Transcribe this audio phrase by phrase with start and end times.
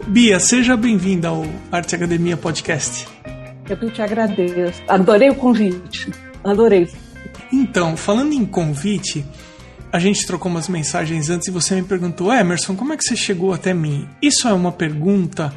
[0.08, 3.06] Bia, seja bem-vinda ao Arte Academia Podcast.
[3.68, 4.82] Eu que te agradeço.
[4.88, 6.10] Adorei o convite.
[6.42, 6.88] Adorei.
[7.52, 9.24] Então, falando em convite,
[9.94, 13.14] a gente trocou umas mensagens antes e você me perguntou, Emerson, como é que você
[13.14, 14.08] chegou até mim?
[14.20, 15.54] Isso é uma pergunta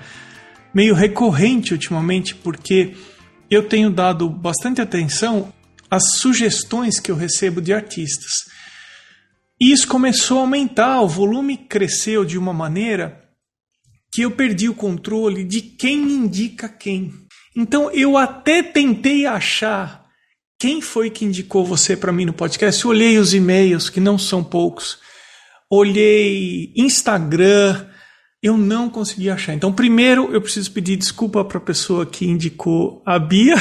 [0.72, 2.96] meio recorrente ultimamente, porque
[3.50, 5.52] eu tenho dado bastante atenção
[5.90, 8.30] às sugestões que eu recebo de artistas.
[9.60, 13.28] E isso começou a aumentar, o volume cresceu de uma maneira
[14.14, 17.12] que eu perdi o controle de quem indica quem.
[17.56, 19.97] Então eu até tentei achar
[20.60, 22.84] quem foi que indicou você para mim no podcast?
[22.84, 24.98] Eu olhei os e-mails, que não são poucos.
[25.70, 27.86] Olhei Instagram,
[28.42, 29.54] eu não consegui achar.
[29.54, 33.56] Então, primeiro eu preciso pedir desculpa para a pessoa que indicou a Bia.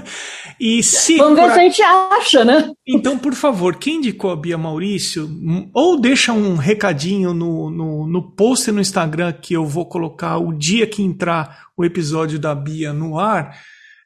[0.58, 2.70] e se Vamos ver se a gente acha, né?
[2.88, 5.28] Então, por favor, quem indicou a Bia Maurício,
[5.74, 10.54] ou deixa um recadinho no, no, no post no Instagram que eu vou colocar o
[10.54, 13.58] dia que entrar o episódio da Bia no ar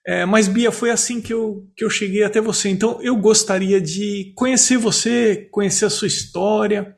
[0.06, 2.68] é, mas, Bia, foi assim que eu, que eu cheguei até você.
[2.68, 6.96] Então, eu gostaria de conhecer você, conhecer a sua história.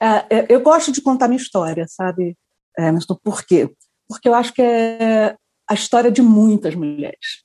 [0.00, 2.36] É, é eu gosto de contar minha história, sabe,
[2.78, 3.18] Emerson?
[3.22, 3.68] Por quê?
[4.08, 5.36] Porque eu acho que é
[5.68, 7.44] a história de muitas mulheres.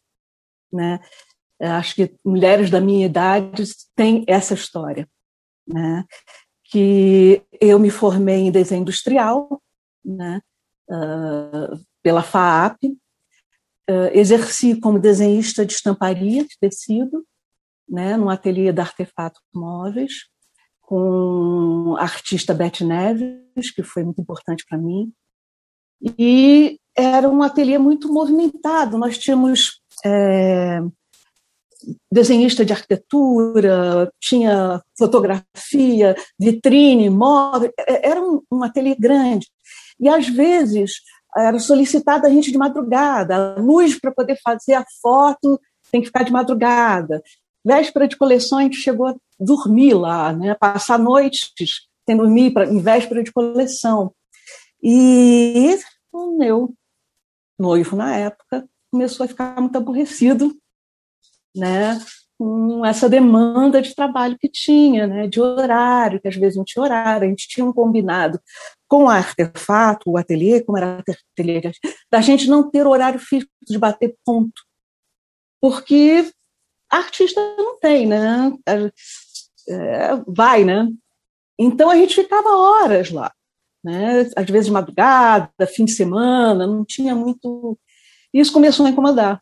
[0.72, 1.00] Né?
[1.60, 3.64] Acho que mulheres da minha idade
[3.96, 5.08] têm essa história.
[5.68, 6.04] Né?
[6.66, 9.62] Que eu me formei em desenho industrial
[10.06, 10.42] né?
[10.88, 12.78] Uh, pela FAAP,
[14.14, 17.26] exerci como desenhista de estamparia de tecido,
[17.88, 20.26] né, no ateliê da Artefato Móveis,
[20.82, 25.12] com a artista Beth Neves, que foi muito importante para mim.
[26.18, 28.98] E era um ateliê muito movimentado.
[28.98, 30.80] Nós tínhamos é,
[32.12, 37.72] desenhista de arquitetura, tinha fotografia, vitrine, móvel.
[37.80, 39.48] É, era um, um ateliê grande.
[40.00, 40.94] E, às vezes,
[41.36, 45.60] era solicitada a gente de madrugada, a luz para poder fazer a foto
[45.92, 47.22] tem que ficar de madrugada.
[47.64, 50.56] Véspera de coleção, a gente chegou a dormir lá, né?
[50.56, 51.52] passar noites
[52.08, 54.14] sem dormir pra, em véspera de coleção.
[54.82, 55.78] E
[56.12, 56.74] o meu
[57.58, 60.56] noivo, na época, começou a ficar muito aborrecido
[61.56, 62.00] né?
[62.38, 65.28] Com essa demanda de trabalho que tinha, né?
[65.28, 67.26] de horário, que às vezes não tinha horário.
[67.26, 68.40] A gente tinha um combinado
[68.88, 71.02] com a artefato, o ateliê, como era
[71.34, 71.62] ateliê,
[72.12, 74.62] da gente não ter horário fixo de bater ponto.
[75.62, 76.30] Porque
[76.90, 78.52] artista não tem, né?
[79.70, 80.88] É, vai, né?
[81.58, 83.32] Então a gente ficava horas lá,
[83.84, 84.30] né?
[84.36, 87.80] Às vezes de madrugada, fim de semana, não tinha muito.
[88.34, 89.42] Isso começou a incomodar.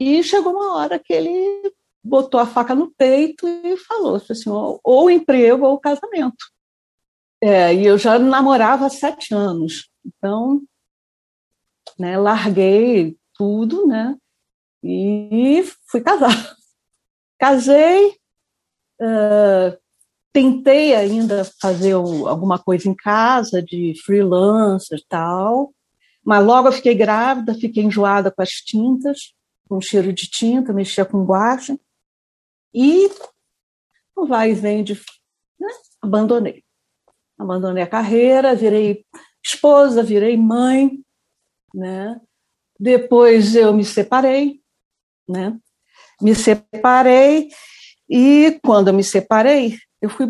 [0.00, 1.72] E chegou uma hora que ele
[2.02, 6.44] botou a faca no peito e falou assim, ou, ou emprego ou casamento.
[7.42, 9.88] É, e eu já namorava há sete anos.
[10.04, 10.62] Então,
[11.98, 14.16] né, larguei tudo, né?
[14.82, 16.30] E fui casar.
[17.38, 18.08] casei,
[19.00, 19.76] uh,
[20.32, 25.72] tentei ainda fazer alguma coisa em casa, de freelancer e tal,
[26.24, 29.34] mas logo eu fiquei grávida, fiquei enjoada com as tintas,
[29.68, 31.78] com cheiro de tinta, mexia com guache,
[32.74, 33.10] e
[34.16, 34.94] o vai e vem de...
[35.58, 35.68] Né?
[36.00, 36.64] abandonei.
[37.38, 39.06] Abandonei a carreira, virei
[39.42, 41.02] esposa, virei mãe,
[41.74, 42.20] né?
[42.78, 44.60] Depois eu me separei,
[45.28, 45.58] né?
[46.20, 47.50] Me separei
[48.08, 50.26] e quando eu me separei, eu fui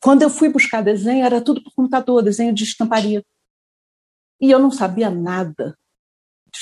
[0.00, 3.24] quando eu fui buscar desenho era tudo por computador, desenho de estamparia.
[4.40, 5.76] E eu não sabia nada
[6.52, 6.60] de,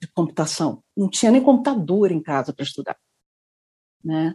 [0.00, 2.98] de computação, não tinha nem computador em casa para estudar,
[4.04, 4.34] né?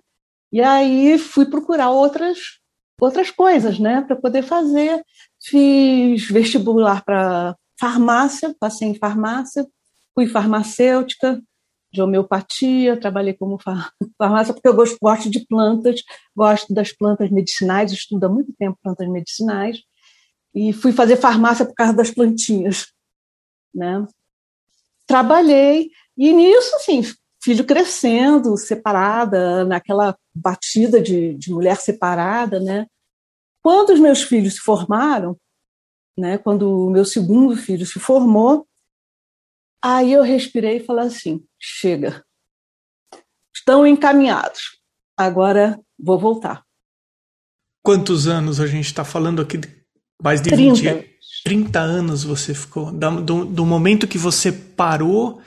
[0.51, 2.59] E aí fui procurar outras
[2.99, 5.01] outras coisas, né, para poder fazer.
[5.41, 9.65] Fiz vestibular para farmácia, passei em farmácia,
[10.13, 11.41] fui farmacêutica
[11.91, 13.57] de homeopatia, trabalhei como
[14.17, 16.01] farmácia porque eu gosto, gosto de plantas,
[16.35, 19.81] gosto das plantas medicinais, estudo há muito tempo plantas medicinais
[20.53, 22.87] e fui fazer farmácia por causa das plantinhas,
[23.73, 24.05] né?
[25.07, 27.01] Trabalhei e nisso, assim,
[27.41, 32.85] filho crescendo, separada, naquela batida de, de mulher separada, né?
[33.61, 35.37] Quando os meus filhos se formaram,
[36.17, 38.67] né, quando o meu segundo filho se formou,
[39.81, 42.23] aí eu respirei e falei assim: chega,
[43.53, 44.79] estão encaminhados,
[45.15, 46.63] agora vou voltar.
[47.81, 49.59] Quantos anos a gente está falando aqui?
[50.21, 50.93] Mais de 30.
[50.93, 52.91] 20, 30 anos você ficou.
[52.91, 55.41] Do, do momento que você parou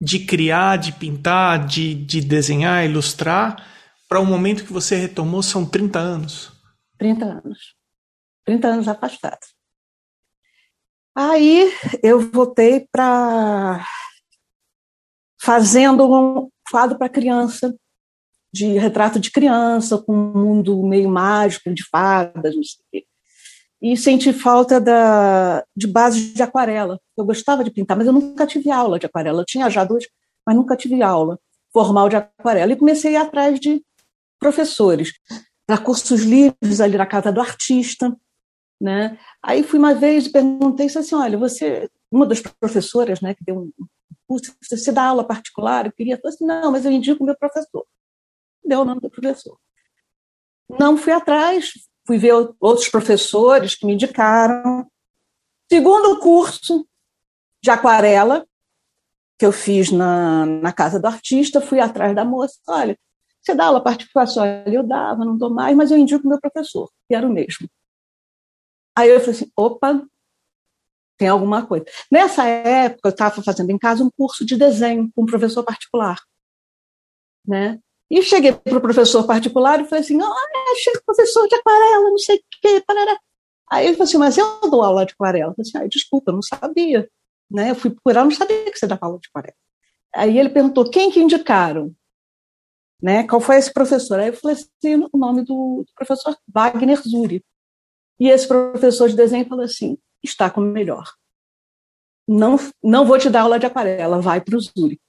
[0.00, 3.66] de criar, de pintar, de, de desenhar, ilustrar,
[4.08, 6.52] para o momento que você retomou, são 30 anos.
[6.98, 7.74] 30 anos.
[8.44, 9.40] 30 anos afastado.
[11.14, 11.72] Aí
[12.02, 13.84] eu voltei para
[15.40, 17.74] fazendo um quadro para criança,
[18.52, 23.06] de retrato de criança, com um mundo meio mágico, de fadas, não sei o quê.
[23.80, 26.98] E senti falta da, de base de aquarela.
[27.16, 29.42] Eu gostava de pintar, mas eu nunca tive aula de aquarela.
[29.42, 30.04] Eu tinha já duas,
[30.46, 31.38] mas nunca tive aula
[31.72, 32.72] formal de aquarela.
[32.72, 33.84] E comecei a ir atrás de
[34.38, 35.12] professores
[35.66, 38.16] para cursos livres ali na casa do artista,
[38.80, 39.18] né?
[39.42, 43.58] Aí fui uma vez e perguntei assim, olha, você, uma das professoras, né, que deu
[43.58, 43.72] um
[44.26, 45.86] curso, você dá aula particular?
[45.86, 47.84] Eu queria, falei assim, não, mas eu indico o meu professor.
[48.64, 49.58] Deu o nome do professor.
[50.68, 51.72] Não fui atrás,
[52.06, 54.86] fui ver outros professores que me indicaram.
[55.70, 56.86] Segundo curso
[57.62, 58.46] de aquarela
[59.38, 62.98] que eu fiz na, na casa do artista, fui atrás da moça, olha,
[63.42, 63.82] você dá aula?
[64.38, 67.68] Olha, eu dava, não dou mais, mas eu indico meu professor, que era o mesmo.
[68.96, 70.04] Aí eu falei assim, opa,
[71.18, 71.84] tem alguma coisa.
[72.10, 76.18] Nessa época, eu estava fazendo em casa um curso de desenho com um professor particular.
[77.46, 77.78] Né?
[78.10, 82.18] E cheguei para o professor particular e falei assim, ah, chega professor de aquarela, não
[82.18, 83.18] sei o quê, parará.
[83.70, 85.50] Aí ele falou assim, mas eu dou aula de aquarela.
[85.50, 87.08] Eu falei assim, ah, desculpa, eu não sabia.
[87.50, 87.70] Né?
[87.70, 89.56] Eu fui procurar, não sabia que você dava aula de aquarela.
[90.14, 91.94] Aí ele perguntou, quem que indicaram?
[93.02, 93.26] né?
[93.26, 94.18] Qual foi esse professor?
[94.18, 97.44] Aí eu falei assim, o nome do, do professor Wagner Zuri.
[98.18, 101.12] E esse professor de desenho falou assim: está como melhor.
[102.26, 105.00] Não, não vou te dar aula de aquarela, vai para o Zuri.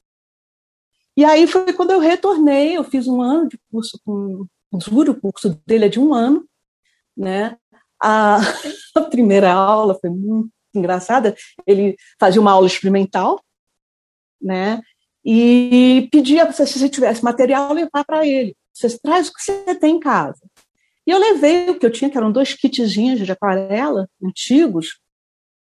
[1.17, 5.09] E aí foi quando eu retornei, eu fiz um ano de curso com o Zuri,
[5.09, 6.47] o curso dele é de um ano,
[7.15, 7.57] né?
[8.01, 8.37] A,
[8.95, 13.42] a primeira aula foi muito engraçada, ele fazia uma aula experimental,
[14.39, 14.80] né?
[15.30, 18.56] e pedia se você tivesse material, levar para ele.
[18.73, 20.39] Você traz o que você tem em casa.
[21.06, 25.01] E eu levei o que eu tinha, que eram dois kitzinhos de aquarela antigos,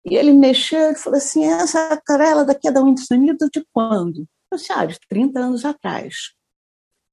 [0.04, 4.24] e ele mexeu e falou assim: essa aquarela daqui é da Windows Unido de quando?
[4.50, 6.32] Eu disse, ah, de 30 anos atrás.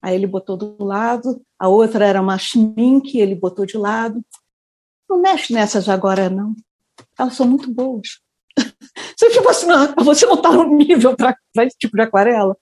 [0.01, 4.24] Aí ele botou do lado, a outra era uma schmink, ele botou de lado.
[5.10, 6.56] Não mexe nessas agora, não.
[7.17, 8.20] Elas são muito boas.
[9.17, 12.56] Você tipo assim, não, você não está no nível para esse tipo de aquarela.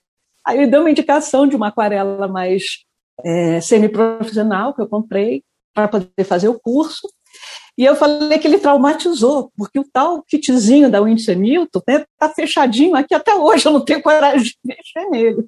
[0.44, 2.84] Aí ele deu uma indicação de uma aquarela mais
[3.24, 7.08] é, semi-profissional que eu comprei para poder fazer o curso.
[7.76, 12.06] E eu falei que ele traumatizou, porque o tal kitzinho da Winston Newton está né,
[12.18, 15.46] tá fechadinho aqui até hoje, eu não tenho coragem de mexer nele.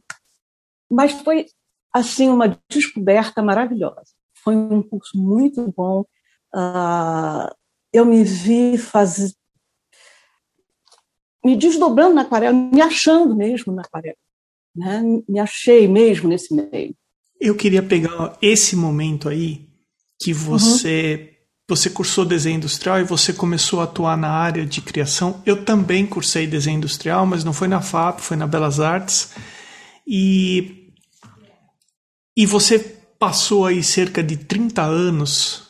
[0.90, 1.47] Mas foi,
[1.92, 4.12] assim, uma descoberta maravilhosa.
[4.35, 6.04] Foi um curso muito bom.
[6.54, 7.50] Uh,
[7.92, 9.32] eu me vi fazer,
[11.42, 14.16] me desdobrando na aquarela, me achando mesmo na aquarela.
[14.76, 15.02] Né?
[15.26, 16.94] Me achei mesmo nesse meio.
[17.40, 19.66] Eu queria pegar esse momento aí
[20.20, 21.38] que você uhum.
[21.69, 25.43] Você cursou desenho industrial e você começou a atuar na área de criação.
[25.45, 29.31] Eu também cursei desenho industrial, mas não foi na FAP, foi na Belas Artes.
[30.07, 30.89] E
[32.35, 32.79] e você
[33.19, 35.69] passou aí cerca de 30 anos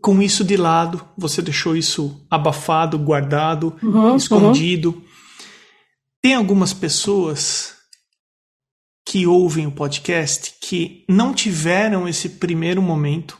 [0.00, 4.90] com isso de lado, você deixou isso abafado, guardado, uhum, escondido.
[4.90, 5.02] Uhum.
[6.20, 7.74] Tem algumas pessoas
[9.06, 13.38] que ouvem o podcast que não tiveram esse primeiro momento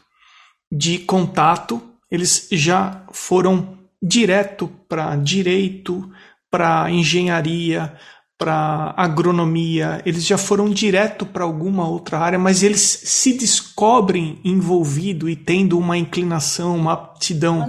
[0.71, 6.11] de contato, eles já foram direto para direito,
[6.51, 7.93] para engenharia,
[8.39, 15.29] para agronomia, eles já foram direto para alguma outra área, mas eles se descobrem envolvido
[15.29, 17.69] e tendo uma inclinação, uma aptidão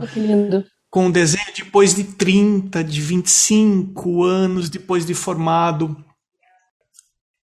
[0.91, 5.98] com o desenho depois de 30, de 25 anos depois de formado.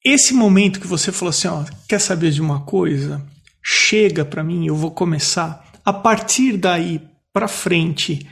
[0.04, 3.24] Esse momento que você falou assim, ó, quer saber de uma coisa?
[3.64, 5.66] Chega para mim, eu vou começar.
[5.86, 7.02] A partir daí
[7.32, 8.28] para frente,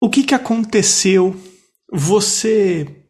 [0.00, 1.36] o que que aconteceu?
[1.92, 3.00] Você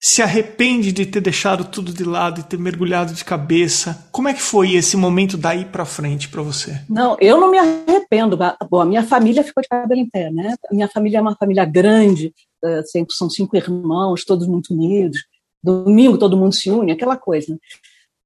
[0.00, 4.08] se arrepende de ter deixado tudo de lado e ter mergulhado de cabeça.
[4.12, 6.80] Como é que foi esse momento daí para frente para você?
[6.88, 8.38] Não, eu não me arrependo.
[8.70, 10.54] Bom, a minha família ficou de cabelo em pé, né?
[10.70, 12.32] A minha família é uma família grande,
[12.64, 15.18] eh, são cinco irmãos, todos muito unidos.
[15.62, 17.58] Domingo todo mundo se une, aquela coisa.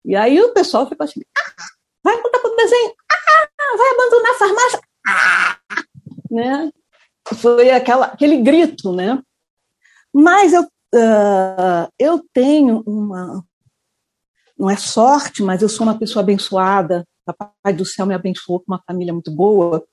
[0.04, 1.64] E aí o pessoal ficou assim: ah,
[2.02, 5.58] vai contar para o desenho, ah, vai abandonar a farmácia, ah,
[6.30, 6.72] né?
[7.34, 9.22] Foi aquela, aquele grito, né?
[10.12, 13.44] Mas eu uh, eu tenho uma.
[14.58, 17.06] Não é sorte, mas eu sou uma pessoa abençoada.
[17.26, 17.32] O
[17.62, 19.84] Pai do céu me abençoou com uma família muito boa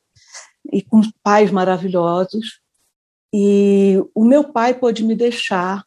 [0.71, 2.59] e com pais maravilhosos.
[3.33, 5.83] E o meu pai pôde me deixar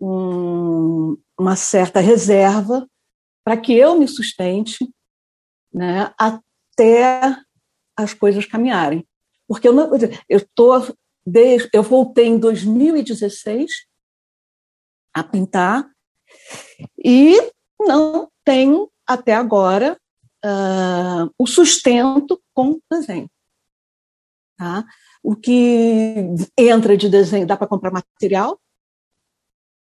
[0.00, 2.86] um, uma certa reserva
[3.44, 4.90] para que eu me sustente
[5.72, 7.36] né, até
[7.96, 9.06] as coisas caminharem.
[9.46, 9.90] Porque eu não,
[10.28, 10.72] eu tô
[11.26, 13.86] desde, eu voltei em 2016
[15.12, 15.88] a pintar
[16.98, 17.36] e
[17.78, 19.98] não tenho até agora
[20.44, 23.30] uh, o sustento com desenho.
[24.56, 24.84] Tá?
[25.22, 26.16] O que
[26.56, 28.58] entra de desenho dá para comprar material,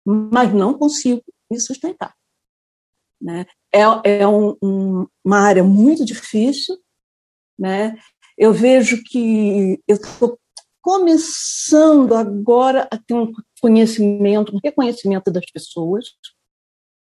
[0.04, 2.17] mas não consigo me sustentar.
[3.20, 3.46] Né?
[3.72, 3.82] É,
[4.20, 6.76] é um, um, uma área muito difícil.
[7.58, 7.96] Né?
[8.36, 10.38] Eu vejo que eu estou
[10.80, 16.06] começando agora a ter um conhecimento, um reconhecimento das pessoas,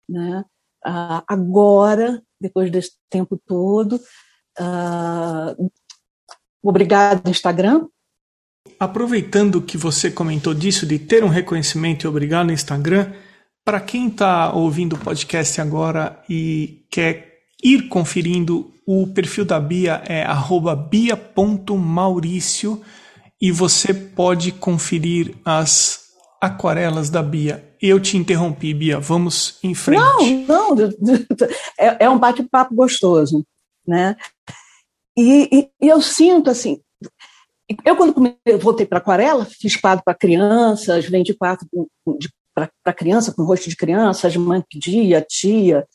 [0.07, 0.45] né?
[0.87, 3.99] Uh, agora, depois desse tempo todo,
[4.59, 5.71] uh,
[6.63, 7.87] obrigado Instagram.
[8.79, 13.13] Aproveitando que você comentou disso de ter um reconhecimento e obrigado Instagram,
[13.65, 20.03] para quem está ouvindo o podcast agora e quer ir conferindo, o perfil da Bia
[20.07, 20.23] é
[20.87, 22.79] bia.mauricio
[23.41, 27.75] e você pode conferir as aquarelas da Bia.
[27.81, 28.99] Eu te interrompi, Bia.
[28.99, 30.45] Vamos em frente.
[30.47, 30.75] Não, não.
[31.77, 33.43] É, é um bate-papo gostoso,
[33.85, 34.15] né?
[35.17, 36.79] E, e, eu sinto assim.
[37.83, 38.13] Eu, quando
[38.61, 41.67] voltei para aquarela, fiz quadro para crianças, vendi quadro
[42.55, 45.85] para criança, com rosto de criança, as mães pedia, tia,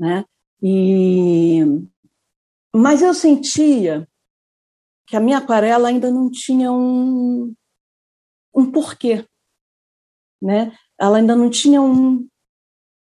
[0.00, 0.24] né?
[0.62, 1.60] E,
[2.74, 4.08] mas eu sentia
[5.06, 7.54] que a minha aquarela ainda não tinha um,
[8.54, 9.26] um porquê,
[10.42, 10.76] né?
[10.98, 12.26] Ela ainda não tinha um,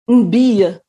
[0.07, 0.83] um bia,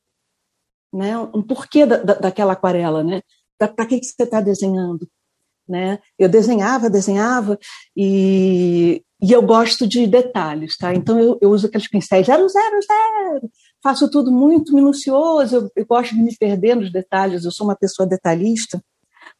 [0.92, 1.18] né?
[1.18, 3.22] Um porquê da, da, daquela aquarela, né?
[3.58, 5.08] Para que, que você está desenhando,
[5.72, 5.98] né?
[6.18, 7.58] Eu desenhava, desenhava
[7.96, 10.94] e, e eu gosto de detalhes, tá?
[10.94, 13.50] Então eu, eu uso aqueles pincéis zero, zero, zero.
[13.82, 15.56] Faço tudo muito minucioso.
[15.56, 17.44] Eu, eu gosto de me perder nos detalhes.
[17.44, 18.84] Eu sou uma pessoa detalhista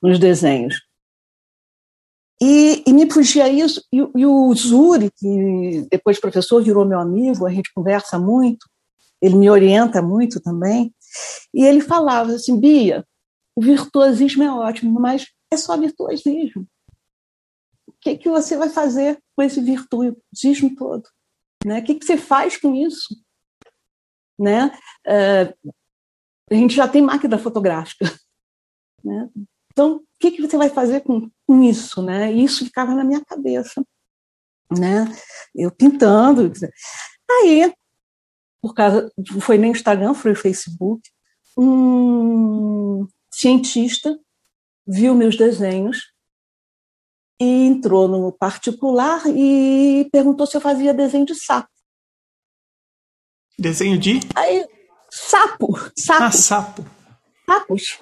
[0.02, 0.74] nos desenhos.
[2.40, 7.46] E, e me fugia isso, e, e, o Zuri, que depois professor virou meu amigo,
[7.46, 8.66] a gente conversa muito,
[9.20, 10.92] ele me orienta muito também,
[11.54, 13.04] e ele falava assim, Bia,
[13.54, 16.66] o virtuosismo é ótimo, mas é só virtuosismo.
[17.86, 21.08] O que, que você vai fazer com esse virtuosismo todo?
[21.64, 21.80] Né?
[21.80, 23.14] O que, que você faz com isso?
[24.38, 24.76] Né?
[25.06, 25.54] É,
[26.50, 28.04] a gente já tem máquina fotográfica.
[29.04, 29.28] Né?
[29.72, 32.00] Então, o que, que você vai fazer com, com isso?
[32.00, 32.30] Né?
[32.30, 33.84] Isso ficava na minha cabeça.
[34.70, 35.06] Né?
[35.52, 36.52] Eu pintando.
[37.28, 37.74] Aí,
[38.60, 41.10] por causa, foi no Instagram, foi no Facebook,
[41.58, 44.16] um cientista
[44.92, 46.12] viu meus desenhos
[47.40, 51.68] e entrou no particular e perguntou se eu fazia desenho de sapo.
[53.58, 54.20] Desenho de?
[54.34, 54.66] Aí,
[55.10, 55.78] sapo.
[55.96, 56.22] sapo.
[56.24, 56.84] Ah, sapo.
[57.46, 58.00] Sapos.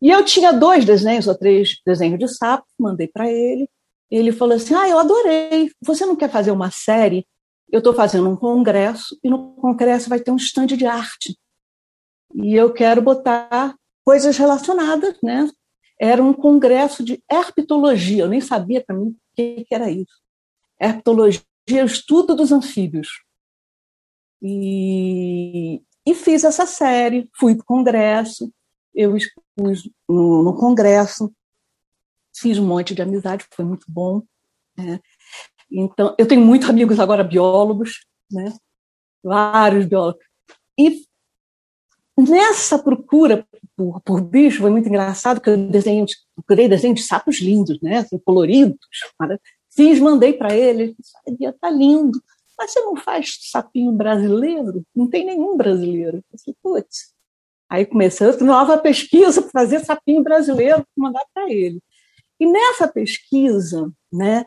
[0.00, 3.68] E eu tinha dois desenhos ou três desenhos de sapo, mandei para ele.
[4.10, 5.70] Ele falou assim: Ah, eu adorei.
[5.80, 7.26] Você não quer fazer uma série?
[7.70, 11.38] Eu estou fazendo um congresso e no congresso vai ter um stand de arte.
[12.34, 13.74] E eu quero botar
[14.04, 15.48] coisas relacionadas, né?
[16.04, 20.20] Era um congresso de herpetologia, eu nem sabia mim o que, era isso.
[20.76, 23.22] Herpetologia, o estudo dos anfíbios.
[24.42, 28.52] E, e fiz essa série, fui para o congresso,
[28.92, 31.32] eu expus no, no, congresso,
[32.36, 34.24] fiz um monte de amizade, foi muito bom.
[34.76, 34.98] Né?
[35.70, 38.52] Então, eu tenho muitos amigos agora biólogos, né?
[39.22, 40.24] vários biólogos.
[40.76, 41.04] E
[42.18, 46.04] nessa procura por, por bicho foi muito engraçado, que eu desenhei,
[46.34, 47.98] procurei desenho de sapos lindos, né?
[47.98, 48.76] assim, coloridos.
[49.74, 50.94] Fiz, mandei para ele,
[51.26, 52.22] ele tá lindo.
[52.58, 54.84] Mas você não faz sapinho brasileiro?
[54.94, 56.18] Não tem nenhum brasileiro.
[56.18, 57.12] Eu disse, putz.
[57.68, 61.80] Aí comecei uma nova pesquisa para fazer sapinho brasileiro, mandar para ele.
[62.38, 64.44] E nessa pesquisa, né,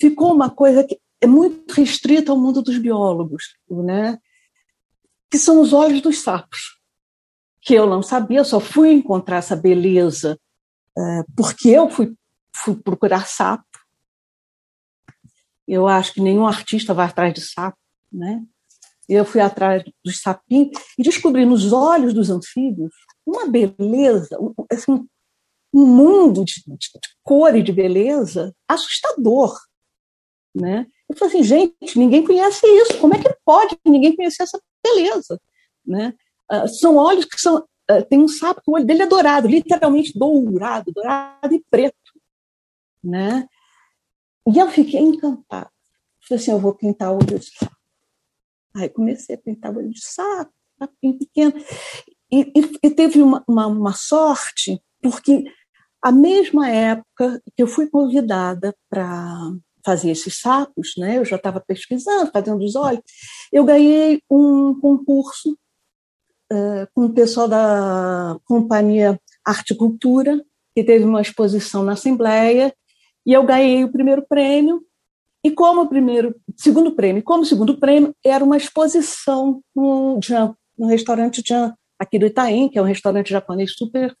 [0.00, 4.18] ficou uma coisa que é muito restrita ao mundo dos biólogos, né,
[5.30, 6.80] que são os olhos dos sapos,
[7.62, 10.38] que eu não sabia, eu só fui encontrar essa beleza
[10.98, 12.14] é, porque eu fui,
[12.54, 13.64] fui procurar sapo.
[15.66, 17.78] Eu acho que nenhum artista vai atrás de sapo,
[18.12, 18.42] né?
[19.08, 22.92] Eu fui atrás dos sapinhos e descobri nos olhos dos anfíbios
[23.24, 24.36] uma beleza,
[24.70, 25.06] assim,
[25.72, 29.56] um mundo de, de, de cor e de beleza assustador,
[30.54, 30.86] né?
[31.08, 32.98] Eu falei assim, gente, ninguém conhece isso.
[32.98, 35.40] Como é que pode ninguém conhecer essa beleza,
[35.86, 36.14] né?
[36.52, 40.18] Uh, são olhos que são uh, tem um sapo o olho dele é dourado, literalmente
[40.18, 41.96] dourado, dourado e preto,
[43.02, 43.48] né?
[44.46, 45.70] E eu fiquei encantada.
[46.28, 47.76] Falei assim, eu vou pintar o olho de sapo.
[48.74, 51.54] Aí comecei a pintar o olho de sapo, sapinho pequeno.
[52.30, 55.44] E, e, e teve uma, uma, uma sorte, porque
[56.02, 59.52] a mesma época que eu fui convidada para
[59.84, 61.18] fazer esses sapos, né?
[61.18, 63.02] Eu já estava pesquisando, fazendo os olhos.
[63.52, 65.56] Eu ganhei um concurso
[66.52, 70.40] uh, com o pessoal da companhia Arte Cultura,
[70.74, 72.74] que teve uma exposição na Assembleia,
[73.26, 74.82] e eu ganhei o primeiro prêmio.
[75.44, 81.42] E como primeiro, segundo prêmio, como segundo prêmio era uma exposição no Jan, no restaurante
[81.44, 84.14] Jan, aqui do Itaim, que é um restaurante japonês super,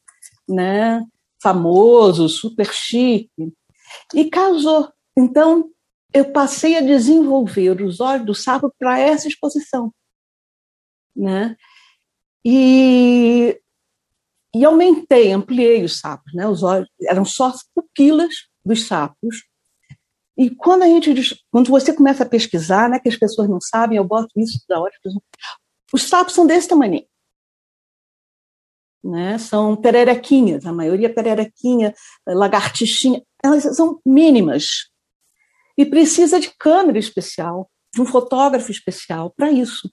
[0.48, 1.04] né?
[1.42, 3.52] famoso, super chique,
[4.14, 4.90] e casou.
[5.18, 5.68] Então,
[6.12, 9.92] eu passei a desenvolver os olhos do sapo para essa exposição.
[11.14, 11.56] Né?
[12.44, 13.60] E,
[14.54, 16.32] e aumentei, ampliei os sapos.
[16.34, 16.46] Né?
[16.46, 19.44] Os olhos eram só pupilas dos sapos.
[20.36, 23.98] E quando a gente quando você começa a pesquisar, né, que as pessoas não sabem,
[23.98, 24.92] eu boto isso da hora,
[25.92, 27.04] os sapos são desse tamanho
[29.02, 29.36] né?
[29.38, 31.94] são pererequinhas, a maioria é pererequinha,
[32.26, 34.90] lagartixinha, elas são mínimas.
[35.76, 39.90] E precisa de câmera especial, de um fotógrafo especial para isso,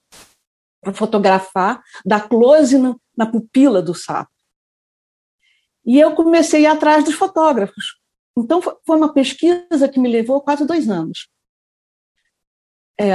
[0.80, 4.30] para fotografar, dar close na, na pupila do sapo.
[5.84, 7.98] E eu comecei a ir atrás dos fotógrafos.
[8.36, 11.28] Então, foi uma pesquisa que me levou quase dois anos.
[12.98, 13.12] É,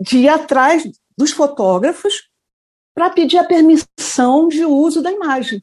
[0.00, 0.84] de ir atrás
[1.16, 2.28] dos fotógrafos
[2.94, 5.62] para pedir a permissão de uso da imagem.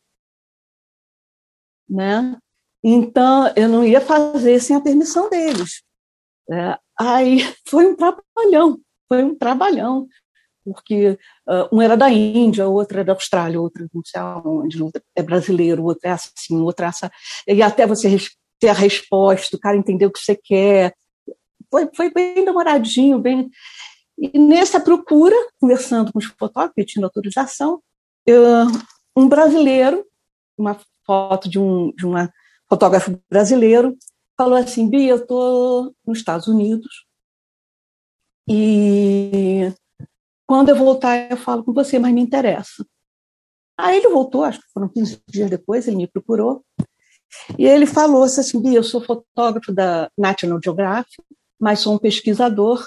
[1.89, 2.37] Né?
[2.83, 5.83] Então, eu não ia fazer sem a permissão deles.
[6.49, 10.07] É, aí foi um trabalhão, foi um trabalhão,
[10.65, 15.01] porque uh, um era da Índia, outro é da Austrália, outro não sei aonde, outro
[15.15, 17.07] é brasileiro, outro é assim, outro é assim.
[17.47, 18.17] E até você
[18.59, 20.93] ter a resposta, o cara entender o que você quer.
[21.69, 23.49] Foi, foi bem demoradinho, bem.
[24.17, 27.81] E nessa procura, conversando com os fotógrafos, pedindo autorização,
[28.25, 28.43] eu,
[29.15, 30.05] um brasileiro,
[30.57, 32.31] uma foto de um de uma
[32.67, 33.95] fotógrafo brasileiro,
[34.37, 37.05] falou assim: Bia, eu estou nos Estados Unidos
[38.47, 39.71] e
[40.47, 42.85] quando eu voltar eu falo com você, mas me interessa.
[43.77, 46.63] Aí ele voltou, acho que foram 15 dias depois, ele me procurou
[47.57, 51.21] e ele falou assim: Bia, eu sou fotógrafo da National Geographic,
[51.59, 52.85] mas sou um pesquisador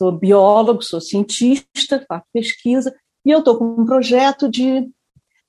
[0.00, 4.90] sou biólogo, sou cientista, faço pesquisa, e eu estou com um projeto de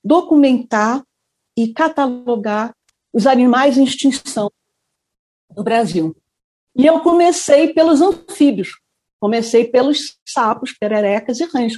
[0.04, 1.02] documentar
[1.58, 2.76] e catalogar
[3.14, 4.52] os animais em extinção
[5.56, 6.14] no Brasil.
[6.76, 8.81] E eu comecei pelos anfíbios,
[9.22, 11.78] comecei pelos sapos, pererecas e rãs.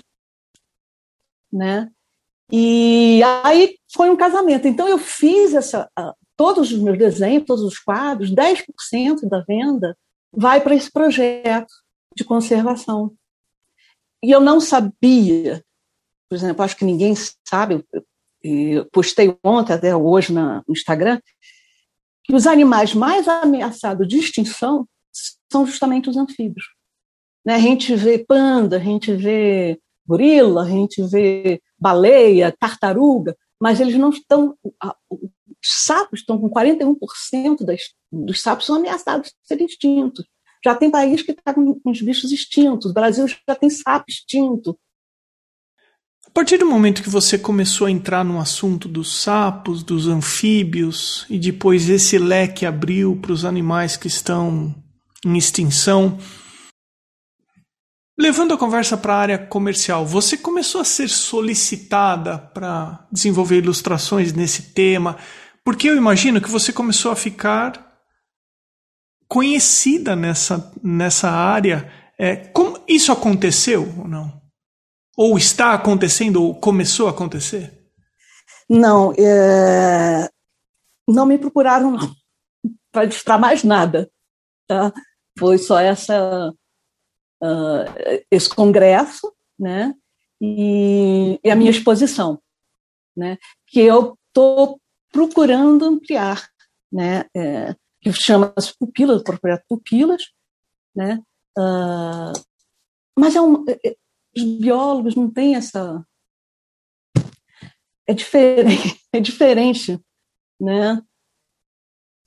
[1.51, 1.91] Né?
[2.49, 4.65] E aí foi um casamento.
[4.65, 5.89] Então eu fiz essa,
[6.38, 9.97] todos os meus desenhos, todos os quadros, 10% da venda
[10.32, 11.71] vai para esse projeto
[12.15, 13.13] de conservação.
[14.23, 15.62] E eu não sabia,
[16.29, 17.13] por exemplo, acho que ninguém
[17.45, 17.86] sabe,
[18.41, 21.19] eu postei ontem, até hoje no Instagram,
[22.23, 24.88] que os animais mais ameaçados de extinção
[25.51, 26.65] são justamente os anfíbios.
[27.45, 27.56] Né?
[27.56, 33.95] A gente vê panda, a gente vê gorila, a gente vê baleia, tartaruga, mas eles
[33.95, 34.56] não estão.
[35.10, 40.25] Os sapos estão com 41% das, dos sapos são ameaçados de serem extintos.
[40.63, 42.91] Já tem país que está com os bichos extintos.
[42.91, 44.77] O Brasil já tem sapo extinto.
[46.25, 51.27] A partir do momento que você começou a entrar no assunto dos sapos, dos anfíbios,
[51.29, 54.73] e depois esse leque abriu para os animais que estão
[55.25, 56.17] em extinção,
[58.17, 64.34] levando a conversa para a área comercial, você começou a ser solicitada para desenvolver ilustrações
[64.34, 65.17] nesse tema,
[65.63, 67.93] porque eu imagino que você começou a ficar
[69.28, 71.91] conhecida nessa, nessa área.
[72.19, 74.41] É, como isso aconteceu ou não?
[75.17, 77.84] Ou está acontecendo, ou começou a acontecer?
[78.69, 80.28] Não, é...
[81.08, 81.97] não me procuraram
[82.91, 84.10] para ilustrar mais nada.
[84.67, 84.93] Tá?
[85.38, 86.52] Foi só essa,
[87.43, 89.95] uh, esse congresso né?
[90.41, 92.41] E, e, a minha exposição,
[93.15, 93.38] né?
[93.67, 94.79] que eu estou
[95.12, 96.49] procurando ampliar,
[96.91, 97.25] né?
[97.36, 100.23] É, que chama-se Pupilas, Propriedade Pupilas,
[100.93, 101.21] né?
[101.58, 102.34] Uh,
[103.17, 103.63] mas é um,
[104.36, 106.06] os biólogos não têm essa.
[108.06, 109.99] É diferente, é diferente,
[110.60, 111.01] né?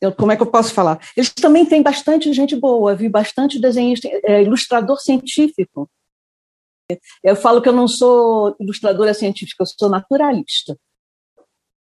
[0.00, 1.00] Eu, como é que eu posso falar?
[1.16, 5.88] Eles também têm bastante gente boa, vi bastante desenhista, é, ilustrador científico.
[7.22, 10.78] Eu falo que eu não sou ilustradora científica, eu sou naturalista.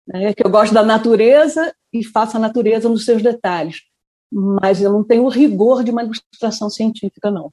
[0.06, 0.34] Né?
[0.34, 3.80] Que eu gosto da natureza e faço a natureza nos seus detalhes.
[4.30, 7.52] Mas eu não tenho o rigor de uma ilustração científica, não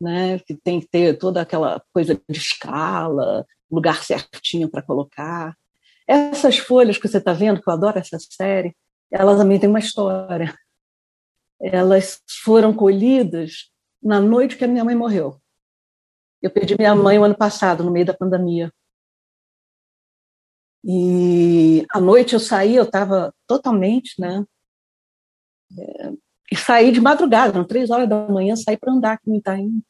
[0.00, 0.38] né?
[0.40, 5.54] Que tem que ter toda aquela coisa de escala, lugar certinho para colocar.
[6.06, 8.74] Essas folhas que você está vendo, que eu adoro essa série,
[9.10, 10.54] elas também têm uma história.
[11.60, 13.70] Elas foram colhidas
[14.02, 15.40] na noite que a minha mãe morreu.
[16.40, 18.72] Eu perdi minha mãe o ano passado, no meio da pandemia.
[20.82, 24.44] E à noite eu saí, eu estava totalmente, né?
[25.78, 26.12] É,
[26.50, 29.82] e saí de madrugada, eram três horas da manhã, saí para andar aqui no Itaim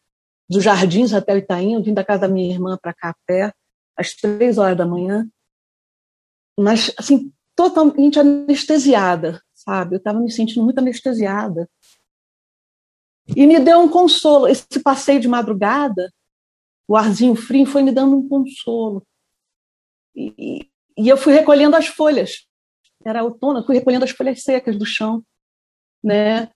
[0.50, 3.14] dos Jardins até o Itaim, eu vim da casa da minha irmã para cá a
[3.24, 3.54] pé,
[3.96, 5.30] às três horas da manhã,
[6.58, 9.96] mas, assim, totalmente anestesiada, sabe?
[9.96, 11.68] Eu estava me sentindo muito anestesiada.
[13.36, 14.48] E me deu um consolo.
[14.48, 16.10] Esse passeio de madrugada,
[16.88, 19.06] o arzinho frio, foi me dando um consolo.
[20.16, 22.46] E, e eu fui recolhendo as folhas.
[23.04, 25.22] Era outono, eu fui recolhendo as folhas secas do chão,
[26.02, 26.50] né?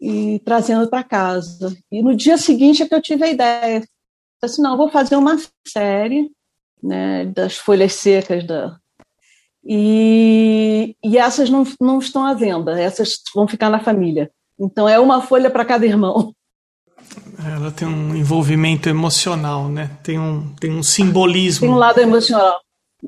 [0.00, 1.76] e trazendo para casa.
[1.90, 3.84] E no dia seguinte é que eu tive a ideia.
[4.40, 6.30] Assim, não, vou fazer uma série
[6.82, 8.78] né, das folhas secas da.
[9.64, 14.30] E, e essas não, não estão à venda, essas vão ficar na família.
[14.58, 16.34] Então é uma folha para cada irmão.
[17.44, 19.90] Ela tem um envolvimento emocional, né?
[20.02, 21.60] Tem um, tem um simbolismo.
[21.60, 22.60] Tem um lado emocional,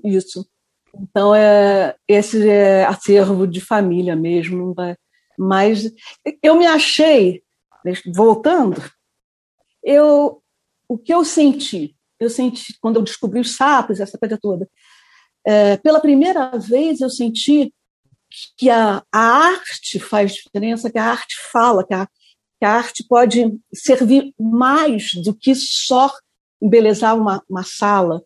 [0.04, 0.46] isso.
[0.94, 4.72] Então é esse é acervo de família mesmo.
[4.74, 4.96] Vai,
[5.38, 5.90] mas
[6.42, 7.42] eu me achei,
[8.14, 8.82] voltando,
[9.82, 10.42] eu,
[10.88, 14.68] o que eu senti, eu senti quando eu descobri os sapos, essa coisa toda,
[15.46, 17.72] é, pela primeira vez eu senti
[18.56, 23.04] que a, a, arte faz diferença, que a arte fala, que a, que a arte
[23.08, 26.12] pode servir mais do que só
[26.62, 28.22] embelezar uma, uma sala,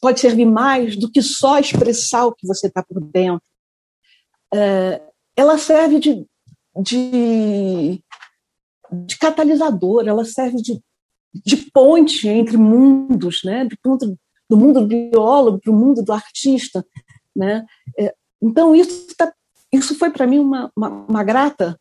[0.00, 3.42] pode servir mais do que só expressar o que você está por dentro.
[4.54, 5.00] É,
[5.36, 6.26] ela serve de,
[6.76, 8.02] de,
[9.06, 10.80] de catalisador, ela serve de,
[11.34, 13.64] de ponte entre mundos, né?
[13.64, 14.18] de ponto,
[14.52, 16.86] do mundo do biólogo para o mundo do artista.
[17.34, 17.64] Né?
[17.98, 19.32] É, então, isso, tá,
[19.72, 21.80] isso foi para mim uma, uma, uma, grata,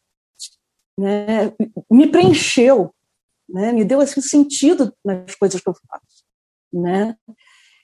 [0.97, 1.51] né?
[1.91, 2.95] me preencheu,
[3.49, 3.73] né?
[3.73, 6.23] me deu assim, sentido nas coisas que eu faço.
[6.71, 7.17] Né?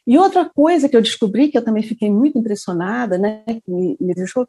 [0.08, 3.98] E outra coisa que eu descobri, que eu também fiquei muito impressionada, né, que me,
[4.00, 4.48] me deixou,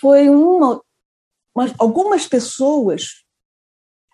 [0.00, 0.82] foi uma,
[1.54, 3.24] uma algumas pessoas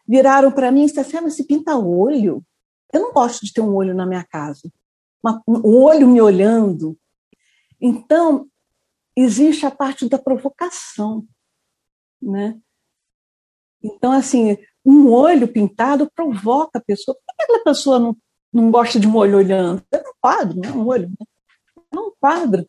[0.06, 2.44] viraram para mim e disseram, se pinta olho.
[2.92, 4.70] Eu não gosto de ter um olho na minha casa.
[5.22, 6.98] Uma, um olho me olhando.
[7.80, 8.48] Então,
[9.16, 11.26] existe a parte da provocação,
[12.20, 12.58] né?
[13.82, 17.14] Então, assim, um olho pintado provoca a pessoa.
[17.14, 18.16] Por que aquela pessoa não,
[18.52, 19.84] não gosta de um olho olhando?
[19.90, 21.08] É um quadro, não é um olho.
[21.08, 21.26] Né?
[21.92, 22.68] É um quadro.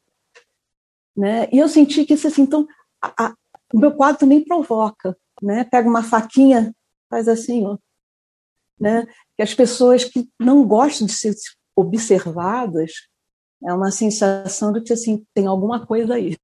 [1.15, 1.47] Né?
[1.51, 2.67] E eu senti que assim, então,
[3.01, 3.35] a, a,
[3.73, 5.63] o meu quadro também provoca, né?
[5.63, 6.73] Pega uma faquinha,
[7.09, 7.77] faz assim, ó,
[8.79, 9.05] né?
[9.35, 11.33] Que as pessoas que não gostam de ser
[11.75, 12.91] observadas,
[13.65, 16.38] é uma sensação de que assim tem alguma coisa aí.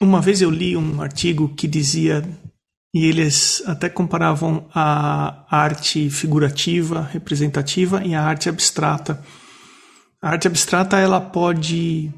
[0.00, 2.22] Uma vez eu li um artigo que dizia
[2.94, 9.22] e eles até comparavam a arte figurativa, representativa e a arte abstrata.
[10.20, 12.10] A arte abstrata ela pode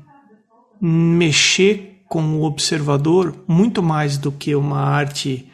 [0.81, 5.51] mexer com o observador muito mais do que uma arte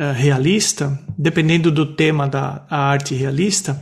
[0.00, 3.80] uh, realista, dependendo do tema da arte realista.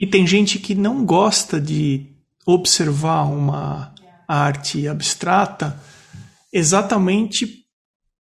[0.00, 2.06] E tem gente que não gosta de
[2.46, 3.94] observar uma
[4.28, 5.80] arte abstrata
[6.52, 7.64] exatamente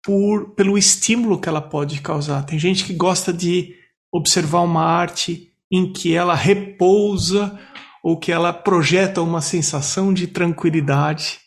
[0.02, 2.44] por, pelo estímulo que ela pode causar.
[2.44, 3.74] Tem gente que gosta de
[4.12, 7.58] observar uma arte em que ela repousa
[8.02, 11.40] ou que ela projeta uma sensação de tranquilidade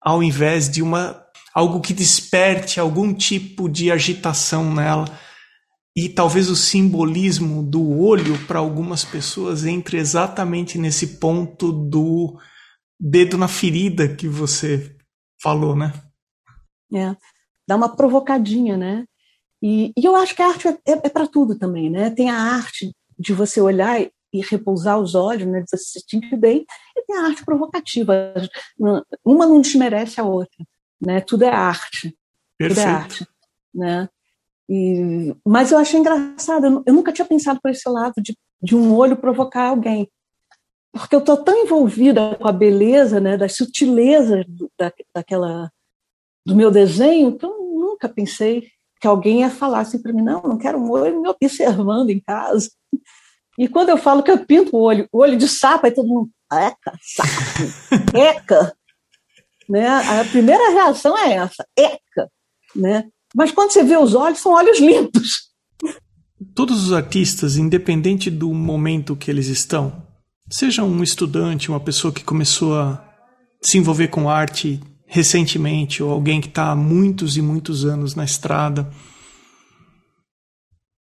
[0.00, 1.22] ao invés de uma
[1.54, 5.06] algo que desperte algum tipo de agitação nela.
[5.94, 12.38] E talvez o simbolismo do olho para algumas pessoas entre exatamente nesse ponto do
[12.98, 14.96] dedo na ferida que você
[15.40, 15.92] falou, né?
[16.94, 17.16] É
[17.66, 19.06] dá uma provocadinha, né?
[19.62, 22.10] E, e eu acho que a arte é, é, é para tudo também, né?
[22.10, 26.36] Tem a arte de você olhar e repousar os olhos, né, de você se sentir
[26.38, 26.64] bem,
[26.96, 28.32] e tem a arte provocativa.
[29.24, 30.64] Uma não desmerece a outra,
[31.00, 31.20] né?
[31.20, 32.16] Tudo é arte.
[32.58, 32.80] Perfeito.
[32.80, 33.26] Tudo é arte,
[33.74, 34.08] né?
[34.68, 38.94] E, mas eu achei engraçado, eu nunca tinha pensado por esse lado de, de um
[38.94, 40.08] olho provocar alguém.
[40.92, 44.44] Porque eu estou tão envolvida com a beleza, né, das sutilezas
[44.78, 45.70] da, daquela
[46.44, 48.68] do meu desenho, então nunca pensei
[49.00, 52.20] que alguém ia falar assim para mim, não, não quero um olho me observando em
[52.20, 52.70] casa.
[53.58, 56.08] E quando eu falo que eu pinto o olho, o olho de sapo, aí todo
[56.08, 58.72] mundo, eca, sapo, eca.
[59.68, 59.88] né?
[59.88, 62.30] A primeira reação é essa, eca.
[62.74, 63.08] Né?
[63.34, 65.50] Mas quando você vê os olhos, são olhos limpos.
[66.54, 70.06] Todos os artistas, independente do momento que eles estão,
[70.50, 73.02] seja um estudante, uma pessoa que começou a
[73.62, 78.24] se envolver com arte recentemente, ou alguém que está há muitos e muitos anos na
[78.24, 78.90] estrada.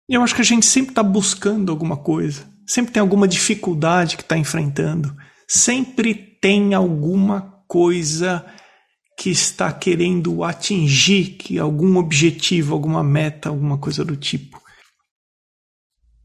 [0.07, 4.23] Eu acho que a gente sempre está buscando alguma coisa, sempre tem alguma dificuldade que
[4.23, 5.15] está enfrentando,
[5.47, 8.45] sempre tem alguma coisa
[9.21, 14.59] que está querendo atingir, que algum objetivo, alguma meta, alguma coisa do tipo.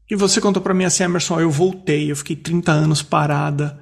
[0.09, 3.79] E você contou para mim assim, Emerson, eu voltei, eu fiquei 30 anos parada,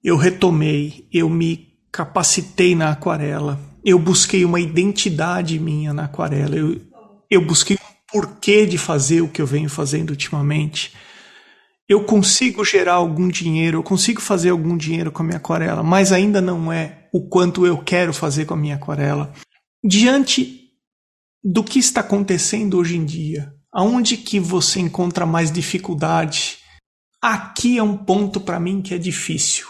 [0.00, 3.58] eu retomei, eu me capacitei na aquarela.
[3.84, 6.54] Eu busquei uma identidade minha na aquarela.
[6.54, 6.80] Eu,
[7.28, 10.94] eu busquei um porquê de fazer o que eu venho fazendo ultimamente.
[11.88, 16.12] Eu consigo gerar algum dinheiro, eu consigo fazer algum dinheiro com a minha aquarela, mas
[16.12, 19.32] ainda não é o quanto eu quero fazer com a minha aquarela.
[19.84, 20.72] Diante
[21.44, 26.58] do que está acontecendo hoje em dia, aonde que você encontra mais dificuldade?
[27.22, 29.68] Aqui é um ponto para mim que é difícil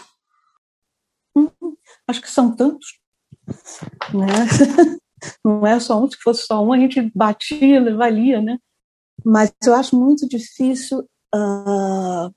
[2.07, 2.99] acho que são tantos,
[4.13, 4.27] né?
[5.43, 8.57] Não é só um, se fosse só um, a gente batia, valia, né?
[9.25, 12.33] Mas eu acho muito difícil uh,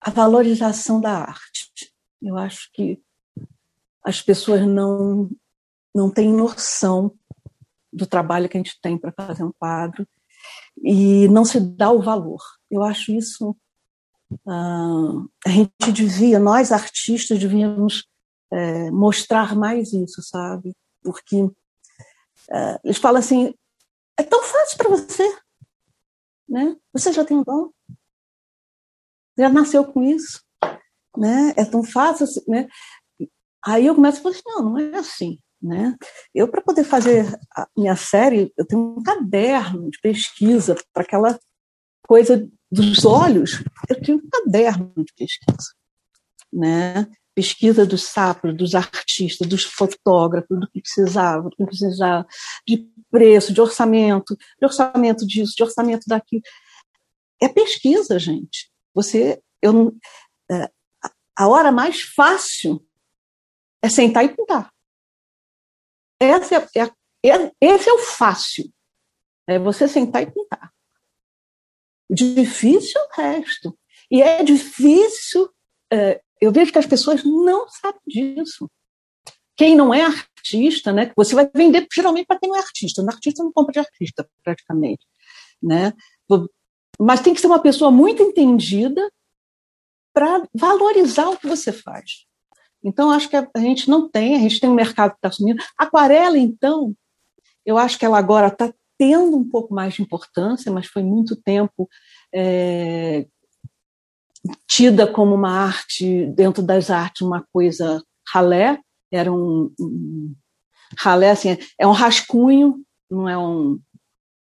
[0.00, 1.92] a valorização da arte.
[2.20, 3.00] Eu acho que
[4.04, 5.30] as pessoas não,
[5.94, 7.16] não têm noção
[7.92, 10.06] do trabalho que a gente tem para fazer um quadro
[10.82, 12.40] e não se dá o valor.
[12.70, 13.56] Eu acho isso.
[14.46, 18.06] Uh, a gente devia, nós artistas, devíamos
[18.52, 20.76] é, mostrar mais isso, sabe?
[21.02, 21.50] Porque
[22.50, 23.54] é, eles falam assim:
[24.18, 25.38] é tão fácil para você,
[26.52, 26.76] né?
[26.92, 27.70] Você já tem um dom,
[29.38, 30.42] já nasceu com isso,
[31.16, 31.54] né?
[31.56, 32.68] É tão fácil, assim, né?
[33.64, 35.38] Aí eu começo a falar assim: não, não é assim.
[35.62, 35.96] Né?
[36.34, 37.24] Eu, para poder fazer
[37.56, 41.38] a minha série, eu tenho um caderno de pesquisa para aquela
[42.04, 45.72] coisa dos olhos, eu tinha um caderno de pesquisa.
[46.52, 47.08] Né?
[47.34, 52.26] Pesquisa dos sapos, dos artistas, dos fotógrafos, do que precisava, do que precisava,
[52.66, 56.42] de preço, de orçamento, de orçamento disso, de orçamento daquilo.
[57.40, 58.70] É pesquisa, gente.
[58.94, 59.96] Você, eu não,
[60.50, 60.70] é,
[61.36, 62.86] a hora mais fácil
[63.80, 64.72] é sentar e pintar.
[66.20, 68.72] Essa é, é, é, esse é o fácil.
[69.46, 70.72] É você sentar e pintar.
[72.08, 73.78] O difícil é o resto.
[74.10, 75.50] E é difícil
[75.90, 78.68] é, eu vejo que as pessoas não sabem disso.
[79.56, 81.12] Quem não é artista, né?
[81.16, 83.00] Você vai vender geralmente para quem não é artista.
[83.00, 85.06] O artista não compra de artista, praticamente,
[85.62, 85.92] né?
[86.98, 89.08] Mas tem que ser uma pessoa muito entendida
[90.12, 92.26] para valorizar o que você faz.
[92.82, 95.62] Então, acho que a, gente não tem, a gente tem um mercado que está sumindo.
[95.78, 96.92] Aquarela, então,
[97.64, 101.36] eu acho que ela agora está tendo um pouco mais de importância, mas foi muito
[101.36, 101.88] tempo
[102.34, 103.28] é,
[104.66, 110.34] tida como uma arte, dentro das artes, uma coisa ralé, era um, um
[110.98, 113.78] ralé, assim, é um rascunho, não é um,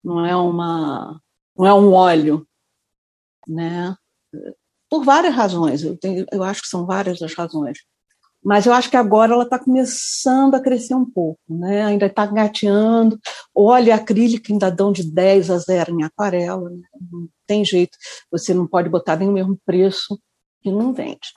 [0.03, 1.19] não é uma
[1.57, 2.47] não é um óleo,
[3.47, 3.95] né?
[4.89, 7.77] Por várias razões, eu, tenho, eu acho que são várias as razões.
[8.43, 11.85] Mas eu acho que agora ela está começando a crescer um pouco, né?
[11.85, 13.19] ainda está gateando.
[13.53, 16.81] Olha, acrílica ainda dão de 10 a 0 em aquarela, né?
[17.51, 17.97] Tem jeito,
[18.31, 20.17] você não pode botar nem o mesmo preço
[20.61, 21.33] que não vende.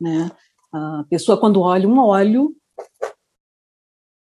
[0.00, 0.30] Né?
[0.72, 2.56] A pessoa, quando olha um óleo,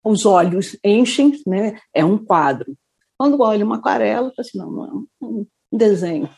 [0.02, 1.78] os olhos enchem, né?
[1.93, 2.74] é um quadro.
[3.17, 6.30] Quando olha uma aquarela, assim, não, não é um desenho.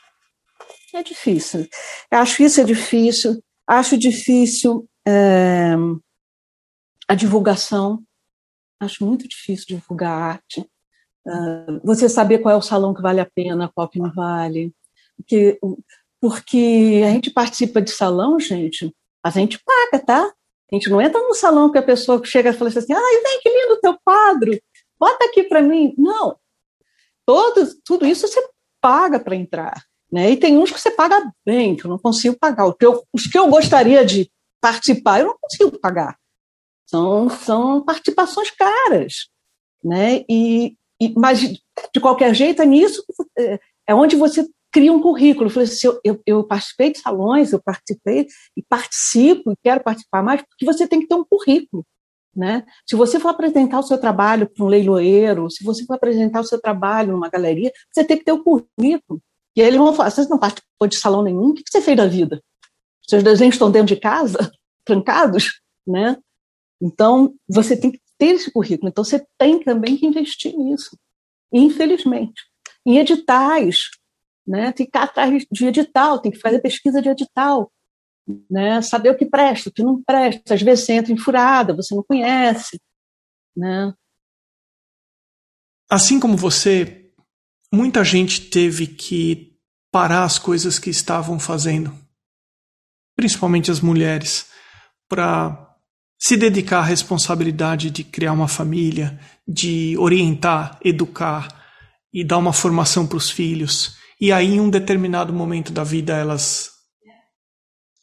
[0.95, 1.67] É difícil.
[2.09, 3.43] Acho isso é difícil.
[3.67, 5.75] Acho difícil é,
[7.07, 8.03] a divulgação.
[8.79, 10.67] Acho muito difícil divulgar arte.
[11.27, 14.73] Uh, você saber qual é o salão que vale a pena, qual que não vale.
[15.17, 15.59] Porque,
[16.21, 20.33] porque a gente participa de salão, gente, a gente paga, tá?
[20.71, 23.39] A gente não entra no salão que a pessoa chega e fala assim, ai, vem,
[23.41, 24.59] que lindo o teu quadro,
[24.99, 25.93] bota aqui para mim.
[25.97, 26.37] Não.
[27.25, 28.41] Todo, tudo isso você
[28.81, 29.83] paga para entrar.
[30.11, 30.31] Né?
[30.31, 32.71] E tem uns que você paga bem, que eu não consigo pagar.
[32.73, 36.17] Que eu, os que eu gostaria de participar, eu não consigo pagar.
[36.85, 39.29] São, são participações caras.
[39.83, 40.23] Né?
[40.29, 43.03] E, e, mas, de qualquer jeito, é nisso
[43.37, 45.47] é, é onde você cria um currículo.
[45.47, 49.83] Eu, falei assim, eu, eu, eu, participei de salões, eu participei e participo e quero
[49.83, 51.85] participar mais, porque você tem que ter um currículo.
[52.35, 52.63] Né?
[52.87, 56.45] Se você for apresentar o seu trabalho para um leiloeiro, se você for apresentar o
[56.45, 59.19] seu trabalho numa galeria, você tem que ter o currículo.
[59.55, 61.49] E aí eles vão falar: você não participou de salão nenhum?
[61.49, 62.39] O que você fez da vida?
[63.09, 64.51] Seus desenhos estão dentro de casa,
[64.85, 65.61] trancados?
[65.85, 66.15] Né?
[66.79, 68.89] Então, você tem que ter esse currículo.
[68.89, 70.95] Então, você tem também que investir nisso.
[71.51, 72.43] Infelizmente.
[72.85, 73.89] Em editais.
[74.47, 74.73] Né?
[74.75, 77.71] Ficar atrás de edital, tem que fazer pesquisa de edital.
[78.49, 78.81] Né?
[78.81, 80.53] Saber o que presta, o que não presta.
[80.53, 82.79] Às vezes você entra em furada, você não conhece.
[83.55, 83.93] Né?
[85.89, 87.07] Assim como você
[87.73, 89.57] muita gente teve que
[89.91, 91.93] parar as coisas que estavam fazendo,
[93.15, 94.47] principalmente as mulheres,
[95.09, 95.75] para
[96.19, 101.47] se dedicar à responsabilidade de criar uma família, de orientar, educar
[102.13, 103.95] e dar uma formação para os filhos.
[104.19, 106.71] E aí, em um determinado momento da vida, elas,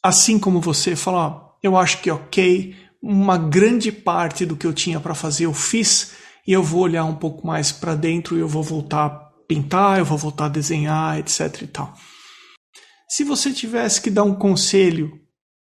[0.01, 4.99] assim como você, falam: eu acho que ok, uma grande parte do que eu tinha
[4.99, 6.13] para fazer eu fiz
[6.47, 10.05] e eu vou olhar um pouco mais para dentro e eu vou voltar pintar, eu
[10.05, 11.93] vou voltar a desenhar, etc e tal.
[13.09, 15.11] Se você tivesse que dar um conselho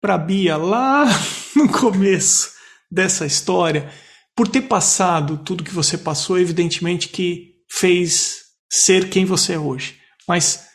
[0.01, 1.05] para Bia lá
[1.57, 2.53] no começo
[2.91, 3.91] dessa história,
[4.35, 8.37] por ter passado tudo que você passou, evidentemente que fez
[8.71, 9.99] ser quem você é hoje.
[10.27, 10.69] Mas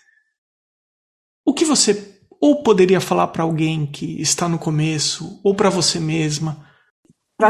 [1.46, 6.00] o que você ou poderia falar para alguém que está no começo, ou para você
[6.00, 6.68] mesma?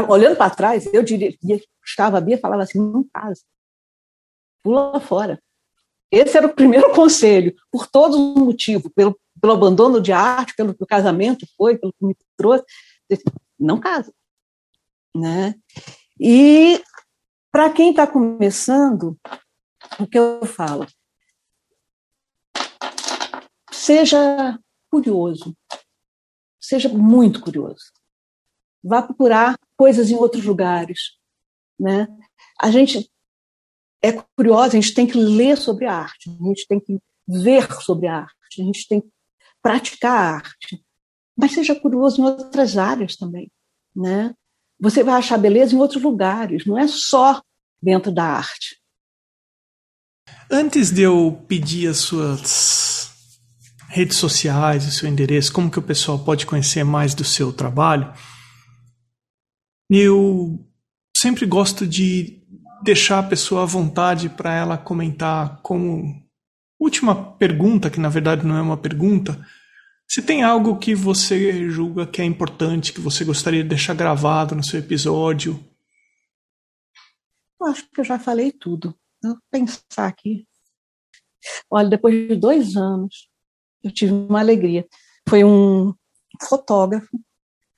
[0.08, 1.34] Olhando para trás, eu diria,
[1.84, 3.42] estava a Bia falava assim, não casa
[4.62, 5.42] pula fora.
[6.10, 10.74] Esse era o primeiro conselho, por todos os motivos, pelo, pelo abandono de arte, pelo
[10.74, 12.64] que o casamento foi, pelo que me trouxe,
[13.58, 14.12] não casa.
[15.14, 15.54] Né?
[16.18, 16.82] E
[17.50, 19.18] para quem está começando,
[19.98, 20.86] o que eu falo?
[23.84, 25.56] Seja curioso,
[26.60, 27.86] seja muito curioso.
[28.80, 31.16] Vá procurar coisas em outros lugares.
[31.76, 32.06] Né?
[32.60, 33.10] A gente
[34.00, 37.72] é curiosa, a gente tem que ler sobre a arte, a gente tem que ver
[37.82, 39.08] sobre a arte, a gente tem que
[39.60, 40.80] praticar a arte.
[41.36, 43.50] Mas seja curioso em outras áreas também,
[43.96, 44.32] né?
[44.78, 47.42] Você vai achar beleza em outros lugares, não é só
[47.82, 48.80] dentro da arte.
[50.48, 52.91] Antes de eu pedir as suas
[53.92, 58.10] redes sociais, o seu endereço, como que o pessoal pode conhecer mais do seu trabalho,
[59.90, 60.66] eu
[61.14, 62.42] sempre gosto de
[62.82, 66.26] deixar a pessoa à vontade para ela comentar como
[66.80, 69.46] última pergunta, que na verdade não é uma pergunta,
[70.08, 74.54] se tem algo que você julga que é importante, que você gostaria de deixar gravado
[74.54, 75.62] no seu episódio.
[77.60, 78.98] Eu acho que eu já falei tudo.
[79.22, 80.46] Vou pensar aqui.
[81.70, 83.31] Olha, depois de dois anos,
[83.82, 84.86] eu tive uma alegria.
[85.28, 85.94] Foi um
[86.48, 87.08] fotógrafo,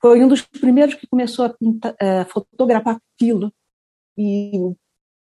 [0.01, 1.95] foi um dos primeiros que começou a pintar,
[2.29, 3.51] fotografar pila
[4.17, 4.51] e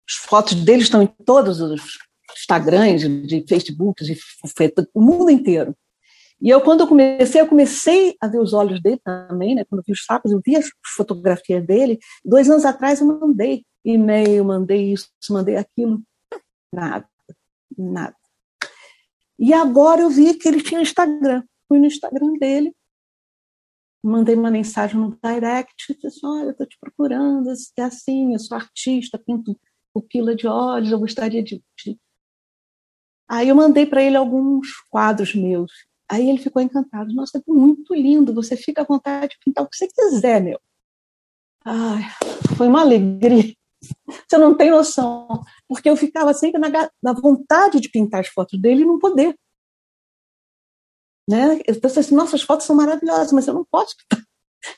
[0.09, 1.99] as fotos dele estão em todos os
[2.37, 4.19] Instagrams, de Facebooks, de
[4.95, 5.77] o mundo inteiro.
[6.41, 9.65] E eu, quando eu comecei, eu comecei a ver os olhos dele também, né?
[9.65, 12.01] Quando eu vi os sapos, eu vi as fotografias dele.
[12.25, 16.03] Dois anos atrás eu mandei e-mail, mandei isso, mandei aquilo.
[16.75, 17.07] Nada,
[17.79, 18.17] nada.
[19.43, 21.43] E agora eu vi que ele tinha Instagram.
[21.67, 22.73] Fui no Instagram dele,
[24.01, 28.57] mandei uma mensagem no direct, disse, olha, eu estou te procurando, é assim, eu sou
[28.57, 29.59] artista, pinto
[29.93, 31.61] pupila de olhos, eu gostaria de,
[33.29, 35.73] Aí eu mandei para ele alguns quadros meus.
[36.09, 37.13] Aí ele ficou encantado.
[37.13, 38.35] Nossa, é muito lindo.
[38.35, 40.61] Você fica à vontade de pintar o que você quiser, meu.
[41.65, 42.03] Ai,
[42.57, 43.55] foi uma alegria.
[44.29, 45.43] Você não tem noção.
[45.69, 49.35] Porque eu ficava sempre na, na vontade de pintar as fotos dele e não poder.
[51.29, 51.61] Né?
[51.67, 54.25] Eu pensei assim, nossas fotos são maravilhosas, mas eu não posso pintar.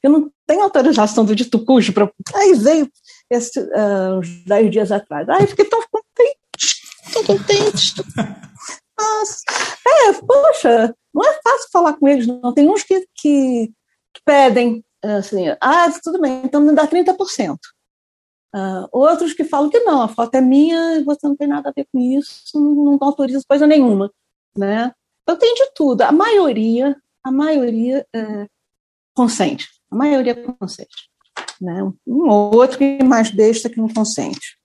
[0.02, 2.10] Eu não tenho autorização do dito cujo para.
[2.34, 2.90] Aí veio
[3.30, 5.28] esse, uh, uns dez dias atrás.
[5.28, 6.80] Ai, fiquei tão contente,
[7.12, 7.94] tão contente.
[8.98, 9.42] Nossa.
[9.86, 12.54] É, poxa, não é fácil falar com eles, não.
[12.54, 13.66] Tem uns que, que,
[14.14, 17.56] que pedem, assim, ah, tudo bem, então me dá 30%.
[18.54, 21.72] Uh, outros que falam que não, a foto é minha você não tem nada a
[21.72, 24.12] ver com isso, não, não autoriza coisa nenhuma,
[24.56, 24.92] né?
[25.24, 26.02] Então tem de tudo.
[26.02, 28.46] A maioria, a maioria é,
[29.12, 29.68] consente.
[29.90, 31.10] A maioria consente.
[31.60, 31.82] Né?
[32.06, 34.56] Um ou outro que mais besta que não consente.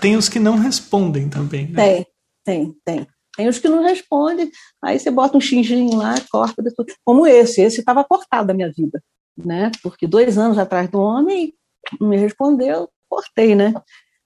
[0.00, 1.74] Tem os que não respondem também, né?
[1.74, 2.06] Tem,
[2.44, 3.06] tem, tem.
[3.36, 4.50] Tem os que não respondem,
[4.82, 6.62] aí você bota um xinginho lá, corta,
[7.02, 7.62] como esse.
[7.62, 9.02] Esse estava cortado da minha vida,
[9.36, 9.72] né?
[9.82, 11.54] Porque dois anos atrás do homem
[11.98, 13.74] não me respondeu, cortei, né?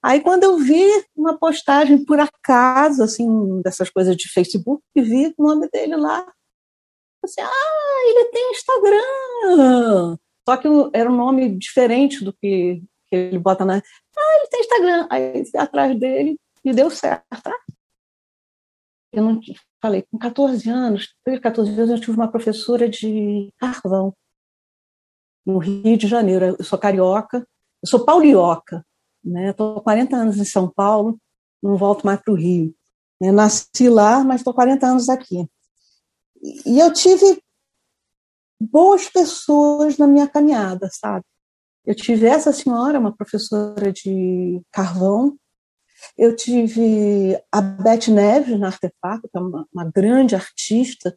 [0.01, 0.85] Aí quando eu vi
[1.15, 6.25] uma postagem por acaso, assim, dessas coisas de Facebook, vi o nome dele lá.
[7.21, 10.17] Assim, ah, ele tem Instagram.
[10.47, 13.77] Só que era um nome diferente do que, que ele bota na.
[13.77, 15.07] Ah, ele tem Instagram.
[15.09, 17.25] Aí atrás dele e deu certo.
[19.11, 19.41] Eu não
[19.81, 24.13] falei, com 14 anos, 14 anos, eu tive uma professora de carvão
[25.45, 26.55] no Rio de Janeiro.
[26.59, 27.45] Eu sou carioca,
[27.83, 28.85] eu sou paulioca,
[29.23, 29.51] né?
[29.51, 31.19] Estou 40 anos em São Paulo,
[31.61, 32.73] não volto mais para o Rio.
[33.21, 35.47] Eu nasci lá, mas estou 40 anos aqui.
[36.65, 37.41] E eu tive
[38.59, 41.25] boas pessoas na minha caminhada, sabe?
[41.85, 45.37] Eu tive essa senhora, uma professora de carvão,
[46.17, 51.15] eu tive a Beth Neves na Artefato, que é uma, uma grande artista,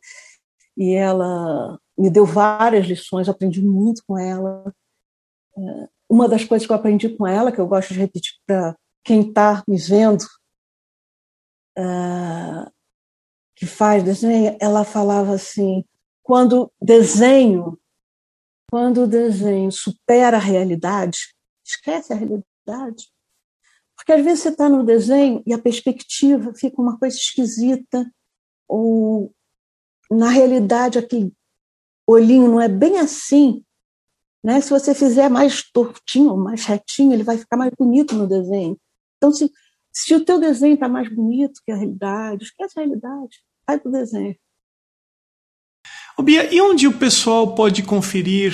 [0.76, 4.74] e ela me deu várias lições, aprendi muito com ela.
[6.11, 9.28] Uma das coisas que eu aprendi com ela, que eu gosto de repetir para quem
[9.28, 10.24] está me vendo,
[11.78, 12.70] uh,
[13.54, 15.84] que faz desenho, ela falava assim:
[16.20, 17.78] quando desenho,
[18.70, 21.34] quando desenho supera a realidade,
[21.64, 23.08] esquece a realidade.
[23.96, 28.11] Porque às vezes você está no desenho e a perspectiva fica uma coisa esquisita,
[28.66, 29.32] ou
[30.11, 31.32] na realidade aquele
[32.06, 33.64] olhinho não é bem assim.
[34.43, 34.61] Né?
[34.61, 38.76] Se você fizer mais tortinho, mais retinho, ele vai ficar mais bonito no desenho.
[39.16, 39.51] Então, se,
[39.93, 43.88] se o teu desenho está mais bonito que a realidade, esquece a realidade, vai para
[43.88, 44.36] o desenho.
[46.16, 48.53] Ô Bia, e onde o pessoal pode conferir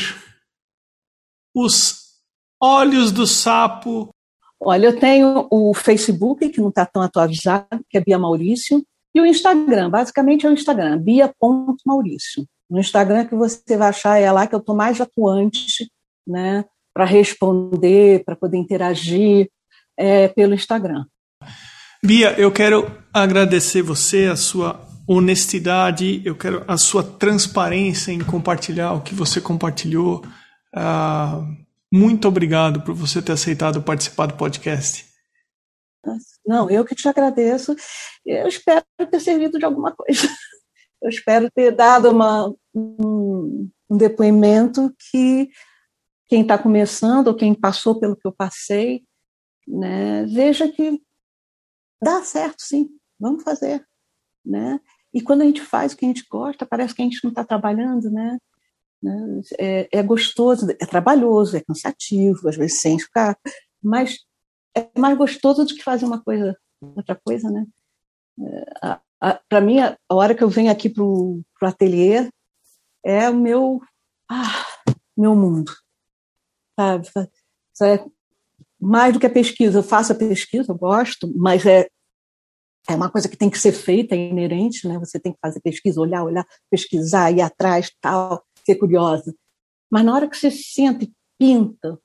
[1.54, 2.20] os
[2.60, 4.14] olhos do sapo?
[4.60, 8.84] Olha, eu tenho o Facebook, que não está tão atualizado, que é Bia Maurício,
[9.14, 12.46] e o Instagram, basicamente é o Instagram, bia.maurício.
[12.68, 15.90] No Instagram que você vai achar é lá que eu estou mais atuante,
[16.26, 19.48] né, para responder, para poder interagir
[19.96, 21.04] é, pelo Instagram.
[22.02, 28.92] Bia, eu quero agradecer você, a sua honestidade, eu quero a sua transparência em compartilhar
[28.92, 30.24] o que você compartilhou.
[30.74, 35.06] Uh, muito obrigado por você ter aceitado participar do podcast.
[36.46, 37.74] Não, eu que te agradeço.
[38.24, 40.28] Eu espero ter servido de alguma coisa.
[41.02, 45.48] Eu espero ter dado uma, um, um depoimento que
[46.26, 49.04] quem está começando ou quem passou pelo que eu passei,
[49.66, 51.00] né, veja que
[52.02, 52.88] dá certo, sim.
[53.18, 53.84] Vamos fazer,
[54.44, 54.80] né?
[55.12, 57.30] E quando a gente faz o que a gente gosta, parece que a gente não
[57.30, 58.38] está trabalhando, né?
[59.02, 59.40] né?
[59.58, 63.38] É, é, gostoso, é trabalhoso, é cansativo, às vezes sem ficar,
[63.82, 64.18] mas
[64.76, 67.66] é mais gostoso do que fazer uma coisa, outra coisa, né?
[68.38, 69.00] É,
[69.48, 72.30] Para mim, a, hora que eu venho aqui para o ateliê
[73.04, 73.80] é o meu,
[74.30, 74.66] ah,
[75.16, 75.72] meu mundo,
[76.78, 77.08] sabe?
[77.82, 78.04] É
[78.80, 79.78] mais do que a pesquisa.
[79.78, 81.88] Eu faço a pesquisa, eu gosto, mas é
[82.88, 84.98] é uma coisa que tem que ser feita, é inerente, né?
[84.98, 89.34] Você tem que fazer pesquisa, olhar, olhar, pesquisar, ir atrás, tal, ser curiosa.
[89.90, 91.98] Mas na hora que você senta e pinta,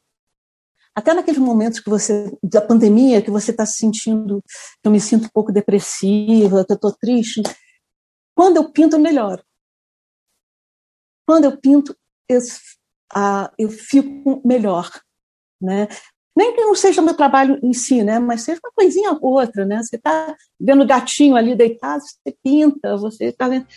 [0.95, 4.43] até naqueles momentos que você da pandemia, que você está se sentindo,
[4.83, 7.41] eu me sinto um pouco depressiva, que eu estou triste,
[8.35, 9.43] quando eu pinto, eu melhoro.
[11.25, 11.95] Quando eu pinto,
[12.27, 12.39] eu,
[13.13, 14.89] ah, eu fico melhor,
[15.61, 15.87] né?
[16.35, 19.65] nem que não seja meu trabalho em si, né, mas seja uma coisinha ou outra,
[19.65, 19.81] né?
[19.83, 23.67] Você está vendo o gatinho ali deitado, você pinta, você está vendo.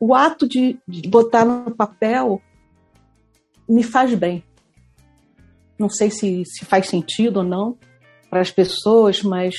[0.00, 2.40] O ato de, de, botar no papel
[3.68, 4.42] me faz bem.
[5.78, 7.78] Não sei se, se faz sentido ou não
[8.28, 9.54] para as pessoas, mas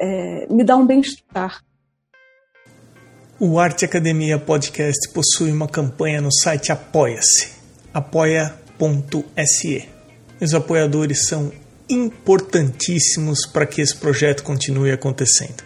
[0.00, 1.62] é, me dá um bem-estar.
[3.40, 7.52] O Arte Academia Podcast possui uma campanha no site Apoia-se,
[7.94, 9.88] apoia.se.
[10.40, 11.52] Os apoiadores são
[11.88, 15.62] importantíssimos para que esse projeto continue acontecendo.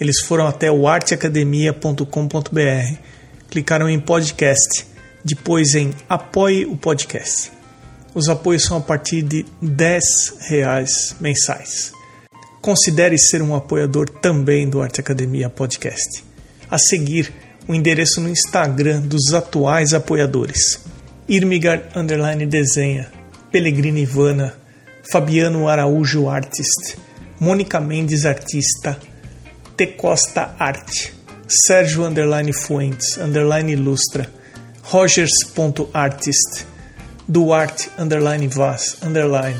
[0.00, 2.98] Eles foram até o arteacademia.com.br,
[3.48, 4.86] clicaram em podcast,
[5.24, 7.53] depois em apoie o podcast.
[8.14, 9.98] Os apoios são a partir de R$
[10.48, 11.92] reais mensais.
[12.60, 16.34] Considere ser um apoiador também do Arte Academia Podcast
[16.70, 17.32] a seguir
[17.68, 20.80] o endereço no Instagram dos atuais apoiadores:
[21.28, 23.10] Irmigar Underline Desenha,
[23.50, 24.54] Pellegrini Ivana,
[25.10, 26.96] Fabiano Araújo Artist,
[27.38, 28.98] Mônica Mendes Artista,
[29.76, 31.14] T Costa Arte,
[31.46, 34.28] Sérgio Underline Fuentes Underline Ilustra,
[34.82, 36.66] Rogers.artist,
[37.26, 39.56] Duarte Underline Vaz Underline,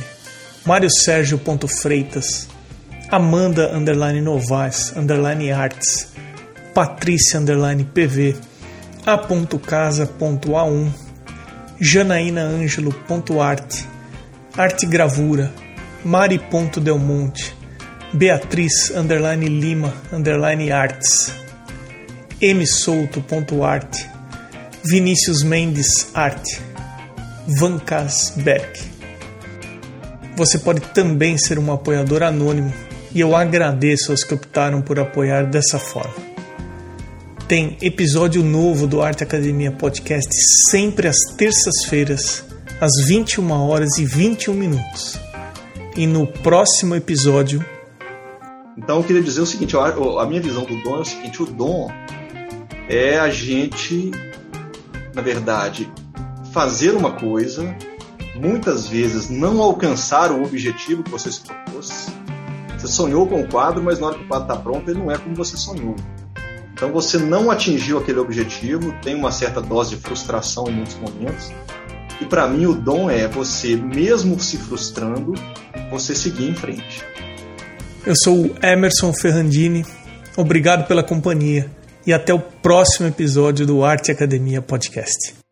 [0.66, 2.46] Mário Sérgio Freitas,
[3.10, 6.08] Amanda Underline Novaes Underline Arts,
[6.74, 8.36] Patrícia underline PV,
[9.06, 10.90] a.casa.a1,
[11.80, 13.86] janaínaângelo.arte,
[14.56, 15.52] arte gravura,
[16.04, 17.54] mari.delmonte,
[18.12, 21.32] beatriz underline lima underline arts,
[22.42, 24.10] msouto.arte,
[24.84, 26.73] Vinícius Mendes arte,
[27.46, 28.80] Vancasberg.
[30.36, 32.72] Você pode também ser um apoiador anônimo
[33.14, 36.14] e eu agradeço aos que optaram por apoiar dessa forma.
[37.46, 40.30] Tem episódio novo do Arte Academia Podcast
[40.70, 42.44] sempre às terças-feiras,
[42.80, 45.18] às 21 horas e 21 minutos.
[45.94, 47.64] E no próximo episódio.
[48.76, 51.46] Então eu queria dizer o seguinte: a minha visão do dom é o seguinte: o
[51.46, 51.92] dom
[52.88, 54.10] é a gente,
[55.14, 55.88] na verdade,
[56.54, 57.76] fazer uma coisa,
[58.36, 62.06] muitas vezes não alcançar o objetivo que você se propôs.
[62.78, 65.10] Você sonhou com o quadro, mas na hora que o quadro está pronto, ele não
[65.10, 65.96] é como você sonhou.
[66.72, 71.50] Então você não atingiu aquele objetivo, tem uma certa dose de frustração em muitos momentos.
[72.20, 75.34] E para mim o dom é você, mesmo se frustrando,
[75.90, 77.04] você seguir em frente.
[78.06, 79.84] Eu sou o Emerson Ferrandini.
[80.36, 81.68] Obrigado pela companhia
[82.06, 85.43] e até o próximo episódio do Arte Academia Podcast.